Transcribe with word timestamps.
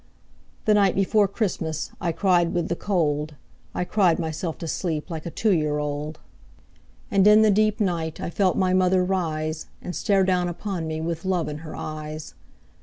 The 0.65 0.73
night 0.73 0.95
before 0.95 1.27
Christmas 1.27 1.91
I 2.01 2.11
cried 2.11 2.55
with 2.55 2.69
the 2.69 2.75
cold, 2.75 3.35
I 3.75 3.83
cried 3.85 4.17
myself 4.17 4.57
to 4.57 4.67
sleep 4.67 5.11
Like 5.11 5.27
a 5.27 5.29
two 5.29 5.51
year 5.53 5.77
old. 5.77 6.19
And 7.11 7.27
in 7.27 7.43
the 7.43 7.51
deep 7.51 7.79
night 7.79 8.19
I 8.19 8.31
felt 8.31 8.57
my 8.57 8.73
mother 8.73 9.03
rise, 9.05 9.67
And 9.79 9.95
stare 9.95 10.23
down 10.23 10.49
upon 10.49 10.87
me 10.87 11.01
With 11.01 11.23
love 11.23 11.47
in 11.47 11.59
her 11.59 11.75
eyes. 11.75 12.33